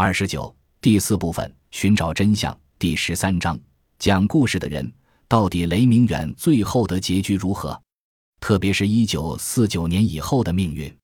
[0.00, 3.58] 二十九第四部分寻找真相第十三章
[3.98, 4.88] 讲故事的人
[5.26, 7.76] 到底雷明远最后的结局如何？
[8.38, 10.96] 特别是一九四九年以后的命运。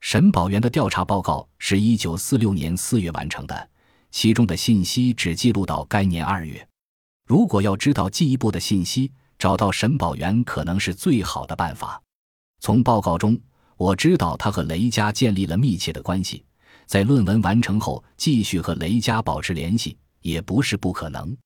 [0.00, 3.70] 沈宝元的调查报告是一九四六年四月完成的，
[4.10, 6.66] 其中的信息只记录到该年二月。
[7.28, 12.02] 如果要知道进一步的信息，找到沈宝元可能是最好的办法。
[12.58, 13.40] 从报告中。
[13.78, 16.44] 我知道他和雷家建立了密切的关系，
[16.86, 21.36] 在论文完成后继续和雷佳保持联系也不是不可能。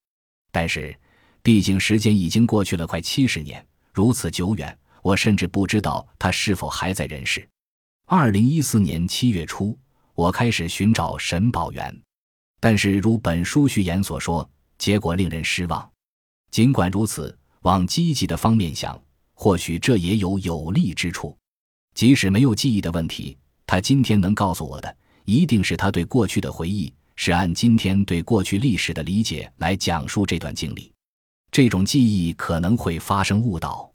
[0.51, 0.99] 但是，
[1.43, 7.49] 毕竟时间已经过去了快七十年，如此久远，我甚至不知道他是否还在人世。
[8.07, 9.79] 二零一四年七月初，
[10.15, 11.95] 我开始寻找沈宝元，
[12.61, 15.91] 但是如本书序言所说，结果令人失望。
[16.51, 19.01] 尽管如此，往积极的方面想，
[19.35, 21.37] 或许这也有有利之处。
[21.95, 30.91] 即使没有记忆的问题，他今天能告诉我的，一定是他对过去的回忆，是按今天对过去历史的理解来讲述这段经历。
[31.51, 33.91] 这种记忆可能会发生误导。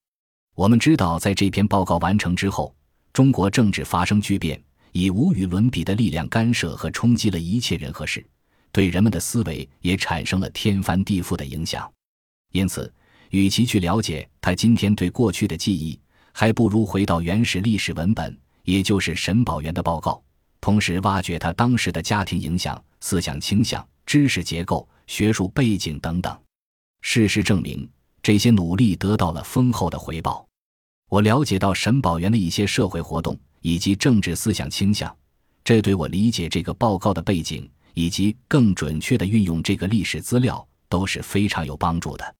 [0.55, 2.75] 我们知道，在这篇报告完成之后，
[3.13, 8.25] 中国政治发生巨变，以无与伦比的力量干涉和冲击了一切人和事，
[8.73, 11.89] 对人们的思维也产生了天翻地覆的影响。
[12.51, 12.93] 因此，
[13.29, 15.97] 与其去了解他今天对过去的记忆，
[16.33, 20.21] 还不如回到原始历史文本，也就是沈宝元的报告，
[20.61, 26.39] 同时挖掘他当时的家庭影响、思想倾向、知识结构、学术背景等等。
[27.01, 27.89] 事实证明，
[28.21, 30.47] 这些努力得到了丰厚的回报。
[31.09, 35.13] 我了解到沈宝元的一些社会活动以及政治思想倾向，
[35.63, 42.35] 这对我理解这个报告的背景以及更准确的运用这个历史资料都是非常有帮助的。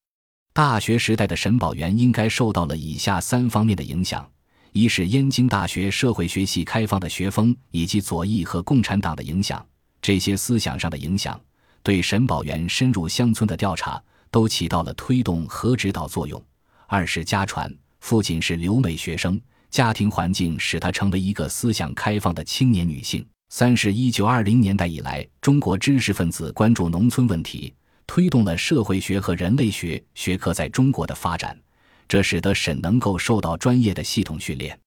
[0.53, 4.29] 大学时代的沈宝元应该受到了以下三方面的影响：
[4.73, 9.65] 一是燕京大学社会学系开放的学风以及左翼和共产党的影响，
[10.01, 11.39] 这些思想上的影响
[11.83, 16.39] 对沈宝元深入乡村的调查都起到了推动和指导作用；
[16.87, 19.39] 二是家传，父亲是留美学生，
[19.69, 27.73] 家庭环境使他成为一个思想开放的青年女性；三是一九二零年代以来，中国知识分子关注农村问题。
[28.07, 31.57] 推动了社会学和人类学学科在中国的发展，
[32.11, 34.77] 这使得沈能够受到专业的系统训练。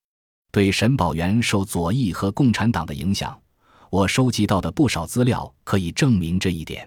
[0.53, 3.41] 对沈宝元受左翼和共产党的影响，
[3.89, 6.87] 我收集到的不少资料可以证明这一点。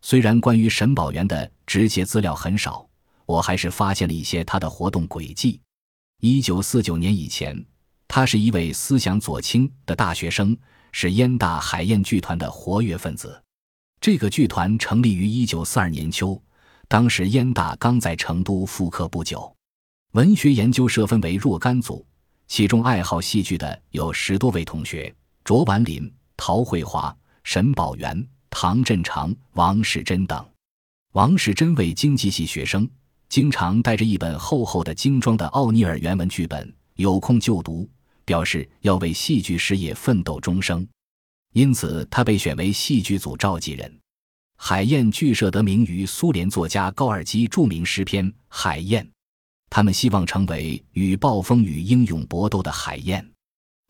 [0.00, 2.88] 虽然关于沈宝元的直接资料很少，
[3.26, 5.60] 我还是发现了一些他的活动轨迹。
[6.22, 7.62] 一九四九年以前，
[8.08, 10.56] 他是一位思想左倾的大学生，
[10.90, 13.42] 是燕大海燕剧团的活跃分子。
[14.00, 16.42] 这个剧团成立于一九四二年秋，
[16.88, 19.54] 当时燕大刚在成都复课不久。
[20.16, 22.02] 文学研究社分为若干组，
[22.48, 30.42] 其中爱好戏剧的有十多位同学：卓婉林、陶慧华、沈宝元、唐振长、王世贞等。
[31.12, 32.88] 王世贞为经济系学生，
[33.28, 37.86] 经常带着一本厚厚的精装的奥尼尔原文剧本，有空就读，
[38.24, 40.88] 表示要为戏剧事业奋斗终生。
[41.52, 43.94] 因此，他被选为戏剧组召集人。
[44.56, 49.04] 海燕剧社得名于苏联作家高尔基著名诗篇《海燕》，
[49.68, 53.26] 他们希望成为与暴风雨英勇搏斗的海燕。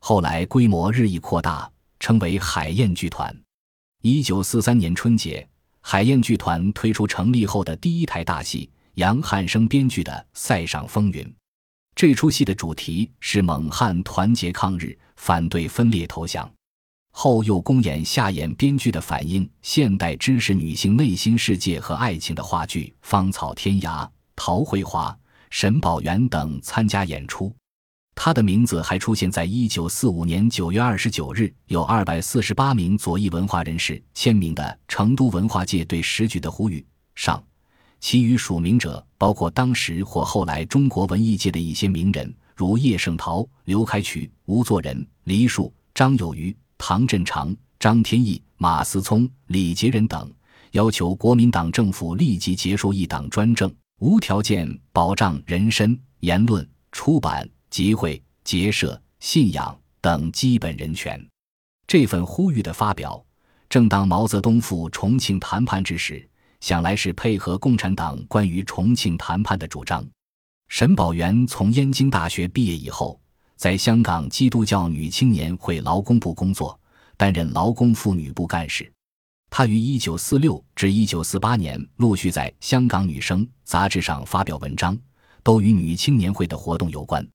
[0.01, 3.35] 后来规模日益扩大，称为海燕剧团。
[4.03, 5.49] 一九四三年春节，
[5.81, 11.25] 海燕剧团推出成立后的第一台大戏，杨汉生编剧的《塞上风云》。
[11.95, 16.49] 这出戏的主题是蒙汉团结抗日，反对分裂投降。
[17.11, 24.05] 后又公演夏衍编剧的反映现代知识女性内心世界和爱情的话剧《芳草天涯》，
[24.37, 25.19] 陶慧华、
[25.51, 27.55] 沈宝元等参加演出。
[28.15, 36.81] 他的名字还出现在一九四五年九月二十九日有二百四十八名左翼文化人士签名的《成都文化界对时局的呼吁》
[37.15, 37.43] 上。
[38.01, 46.57] 其余署名者包括当时或后来中国文艺界的一些名人，如叶圣陶、刘开渠、吴作人、黎树、张有余。
[46.79, 50.31] 唐振长、张天翼、马思聪、李杰仁等
[50.73, 61.25] 要求国民党政府立即结束一党专政，无条件保障人身、言论、出版、集会、结社、信仰等基本人权。
[61.87, 63.25] 这份呼吁的发表，
[63.69, 66.29] 正当毛泽东赴重庆谈判之时，
[66.61, 70.07] 想来是配合共产党关于重庆谈判的主张。
[70.69, 73.21] 沈宝元从燕京大学毕业以后。
[73.57, 76.79] 在香港基督教女青年会劳工部工作，
[77.17, 78.93] 担任劳工妇女部干事。
[79.59, 84.95] 她于1946至1948年陆续在《香港女生》杂志上发表文章，
[85.43, 87.27] 都与女青年会的活动有关，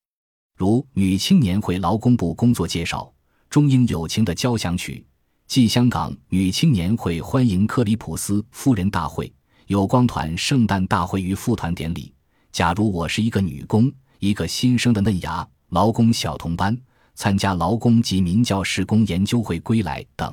[0.56, 3.00] 如《女青年会劳工部工作介绍》
[3.50, 4.98] 《中英友情的交响曲》
[5.48, 9.34] 《继香港女青年会欢迎克里普斯夫人大会、
[9.66, 12.14] 有光团圣诞大会与副团典礼。
[12.52, 16.80] 假如我是一个女工，一个新生的嫩芽劳工小同班，
[17.16, 20.32] 参加劳工及民教施工研究会归来等。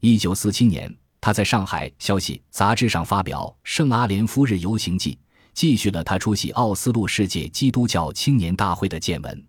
[0.00, 5.12] 一九四七年，他在上海《消息》杂志上发表《圣阿莲夫日游行记》，
[5.52, 9.44] 继续了他出席奥斯陆世界基督教青年大会的见闻。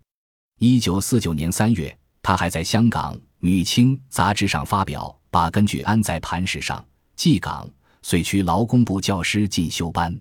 [0.58, 3.14] 一九四九年三月，他还在香港。
[3.42, 6.84] 《女青》杂志上发表，把根据安在磐石上
[7.16, 7.66] 纪港
[8.02, 10.14] 遂区劳工部教师进修班。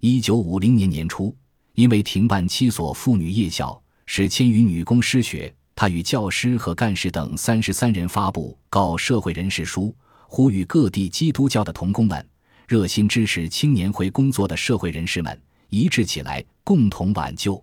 [0.00, 1.34] 一九五零年年初，
[1.72, 9.96] 因为停办七所妇女夜校，使千余女工失学，他与教师和干事等三十三人发布告社会人士书，
[10.32, 12.24] 呼吁各地基督教的同工们、
[12.68, 15.36] 热心支持青年会工作的社会人士们
[15.70, 17.60] 一致起来，共同挽救。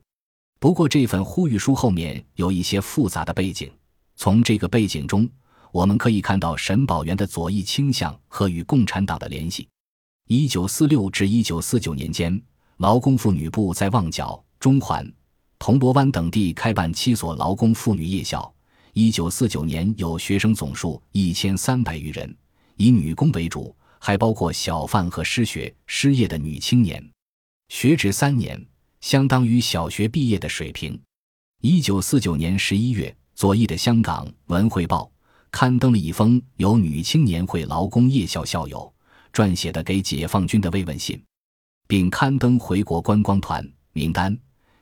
[0.59, 3.71] 不过，这份呼吁书后面有一些复杂的背景。
[4.17, 5.27] 从这个背景中，
[5.71, 9.65] 我们可以看到沈宝元的左翼倾向和与共产党的联系。
[10.27, 12.39] 一九四六至一九四九年间，
[12.79, 15.09] 劳工妇女部在旺角、中环、
[15.57, 18.53] 铜锣湾等地开办七所劳工妇女夜校。
[18.91, 22.35] 一九四九年有学生总数一千三百余人，
[22.77, 27.03] 以女工为主，还包括小贩和失学、失业的女青年。
[27.69, 28.65] 学制三年，
[29.01, 30.99] 相当于小学毕业的水平。
[31.61, 33.15] 一九四九年十一月。
[33.37, 35.03] 左翼的《香港文汇报》
[35.51, 38.91] 刊登了一封由女青年会劳工夜校校友
[39.31, 41.23] 撰写的给解放军的慰问信，
[41.87, 43.63] 并刊登回国观光团
[43.93, 44.35] 名单，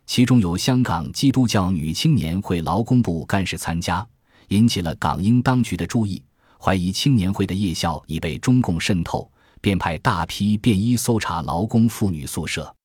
[0.05, 4.07] 其中有香港基督教女青年会劳工部干事参加，
[4.47, 6.23] 引起了港英当局的注意，
[6.65, 9.31] 怀疑青年会的夜校已被中共渗透，
[9.61, 12.75] 便派大批便衣搜查劳工妇女宿舍，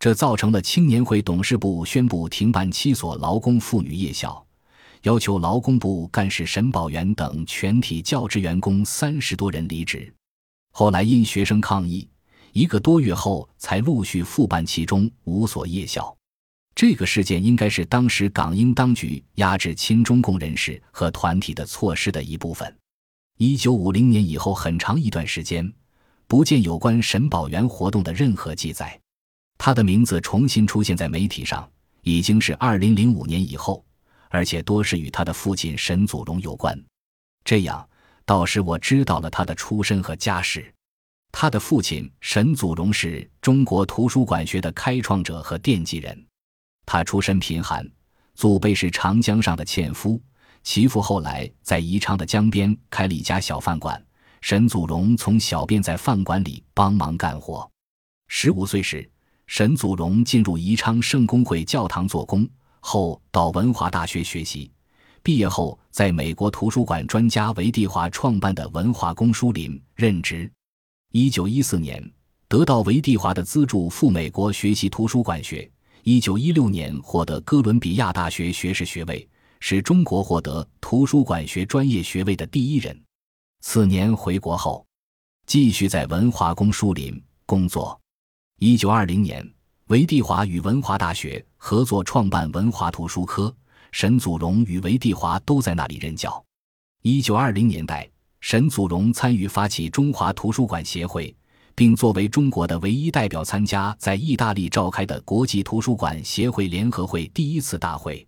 [0.00, 4.44] 这造成了青年会董事部宣布停办七所劳工妇女夜校。
[5.02, 10.12] 要求劳工部干事沈宝元等全体教职员工三十多人离职。
[10.72, 12.08] 后来因学生抗议，
[12.52, 16.12] 一个多月后才陆续复办其中五所夜校。
[16.74, 22.76] 这个事件应该是当时港英当局压制亲中共人士和团体的措施的一部分。
[23.42, 25.72] 一九五零年以后很长一段时间，
[26.26, 29.00] 不见有关沈宝元活动的任何记载。
[29.56, 31.66] 他的名字重新出现在媒体上，
[32.02, 33.82] 已经是二零零五年以后。
[34.28, 36.78] 而且多是与他的父亲沈祖荣有关，
[37.42, 37.88] 这样
[38.26, 40.70] 倒是我知道了他的出身和家世。
[41.32, 46.26] 他的父亲沈祖荣是中国图书馆学的开创者和奠基人。
[46.84, 47.90] 他出身贫寒，
[48.34, 50.20] 祖辈是长江上的纤夫，
[50.62, 54.02] 其父后来在宜昌的江边开了一家小饭馆。
[54.40, 57.70] 沈祖荣从小便在饭馆里帮忙干活。
[58.28, 59.06] 十五岁时，
[59.46, 62.48] 沈祖荣进入宜昌圣公会教堂做工。
[62.80, 64.70] 后到文华大学学习，
[65.22, 70.50] 毕业后在美国图书馆专家韦地华创办的文华公书林任职。
[71.12, 72.02] 一九一四年
[72.48, 75.70] 得到韦地华的资助赴美国学习图书馆学。
[76.02, 79.28] 一九一六年获得哥伦比亚大学学士学位，
[79.60, 83.00] 是中国获得图书馆学专业学位的第一人。
[83.60, 84.84] 次年回国后，
[85.46, 87.98] 继续在文华公书林工作。
[88.58, 89.48] 一九二零年。
[89.86, 93.52] 韦地华与文华大学合作创办文华图书科，
[93.90, 96.40] 沈祖荣与韦地华都在那里任教。
[97.02, 98.08] 一九二零年代，
[98.40, 101.36] 沈祖荣参与发起中华图书馆协会，
[101.74, 108.24] 并作为中国的唯一代表参加在意大利召开的国际图书馆协会联合会第一次大会。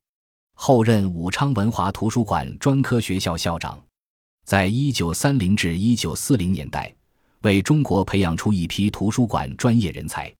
[0.54, 3.82] 后任武昌文华图书馆专科学校校长，
[4.44, 6.94] 在一九三零至一九四零年代，
[7.40, 10.32] 为中国培养出一批图书馆专业人才。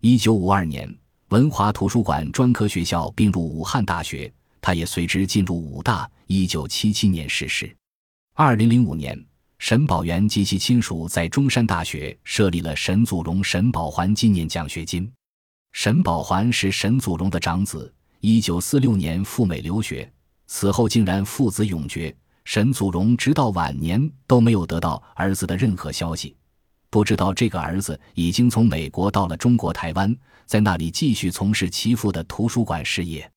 [0.00, 0.92] 一九五二年，
[1.28, 6.10] 文华图书馆专科学校并入武汉大学，他也随之进入武大。
[6.26, 7.76] 一九七七年逝世。
[8.34, 9.20] 二零零五年，
[9.58, 15.12] 沈宝元及其亲属在中山大学设立了沈祖荣、沈宝环纪念奖学金。
[15.72, 20.10] 沈宝环是沈祖荣的长子，一九四六年赴美留学，
[20.46, 22.14] 此后竟然父子永绝。
[22.44, 26.36] 沈祖荣直到晚年都没有得到儿子的任何消息。
[26.90, 33.30] 不知道这个儿子已经从美国到了中国台湾，在那里继续从事其父的图书馆事业。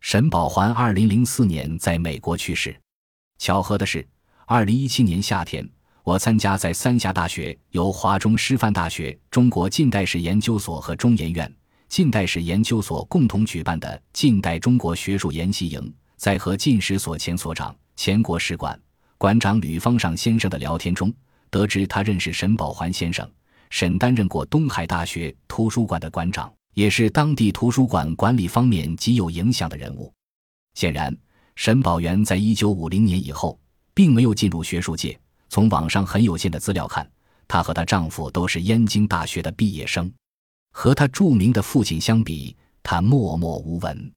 [0.00, 2.74] 沈宝环二零零四年在美国去世。
[3.38, 4.06] 巧合的是，
[4.46, 5.68] 二零一七年夏天，
[6.04, 11.52] 我参加在三峡大学由华中师范大学中国近代史研究所和中研院
[11.92, 18.80] 近代史研究所共同举办的近代中国学术研习营，在和近史所前所长、前国史馆
[19.18, 21.12] 馆长吕方尚先生的聊天中。
[21.50, 23.30] 得知他认识沈宝环先生，
[23.68, 30.10] 沈担任过东海大学图书馆的馆长，也是当地图书馆管理方面极有影响的人物。
[30.72, 31.14] 显然，
[31.56, 33.60] 沈宝元在一九五零年以后
[33.92, 35.20] 并没有进入学术界。
[35.50, 37.06] 从网上很有限的资料看，
[37.46, 40.10] 她和她丈夫都是燕京大学的毕业生。
[40.72, 44.12] 和他著名的父亲相比，他默默无闻。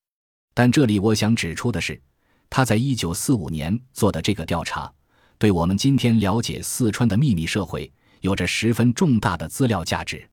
[0.53, 2.01] 但这里我想指出的是，
[2.49, 4.91] 他在一九四五年做的这个调查，
[5.37, 10.27] 对我们今天了解四川的秘密社会有着十分重大的资料价值。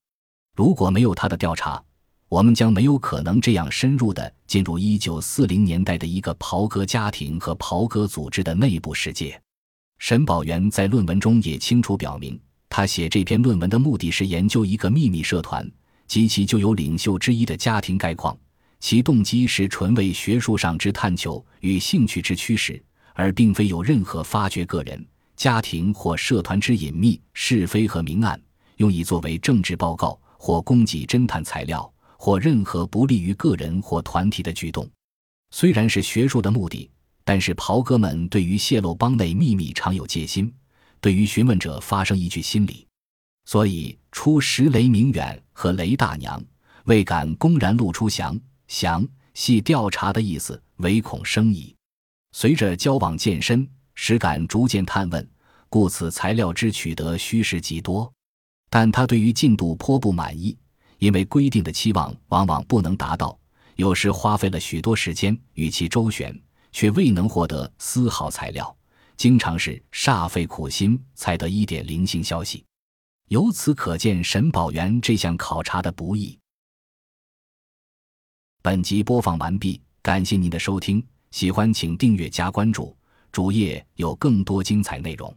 [0.56, 1.82] 如果没有他的调查，
[2.28, 9.38] 我们将没有可能这样深入地进入一九四零年代的一个袍哥家庭和袍哥组织的内部世界。
[9.98, 15.70] 沈宝元在论文中也清楚表明，他写这篇论文的目的是研究一个秘密社团
[16.12, 18.36] 及其就有领袖之一的家庭概况，
[18.80, 22.78] 其动机是纯为学术上之探求与兴趣之驱使，
[23.14, 25.02] 而并非有任何发掘个人、
[25.36, 28.38] 家庭或社团之隐秘是非和明暗，
[28.76, 31.90] 用以作为政治报告或供给侦探材料。
[32.18, 34.86] 或任何不利于个人或团体的举动，
[35.50, 36.90] 虽然是学术的目的，
[37.24, 40.52] 但是袍哥们对于泄露帮内秘密常有戒心，
[41.00, 42.86] 对于询问者发生一句心理，
[43.46, 46.40] 所以初时雷明远和雷大娘
[46.84, 48.38] 未敢公然露出详
[48.68, 49.04] 详
[49.34, 51.74] 系调查的意思，唯恐生疑。
[52.32, 55.28] 随着交往渐深，实感逐渐探问，
[55.68, 58.12] 故此材料之取得虚实极多，
[58.70, 60.56] 但他对于进度颇不满意。
[60.98, 63.36] 因为规定的期望往往不能达到，
[63.74, 66.38] 有时花费了许多时间与其周旋，
[66.70, 68.76] 却未能获得丝毫材料，
[69.16, 72.64] 经常是煞费苦心才得一点零星消息。
[73.28, 76.38] 由此可见沈宝元这项考察的不易。
[78.62, 82.96] 本集播放完毕，感谢您的收听，喜欢请订阅加关注，
[83.32, 85.34] 主页有更多精彩内容。